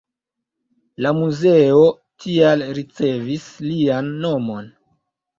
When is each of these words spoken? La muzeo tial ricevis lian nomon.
La 1.05 1.09
muzeo 1.17 1.83
tial 2.23 2.63
ricevis 2.77 3.45
lian 3.67 4.09
nomon. 4.23 4.73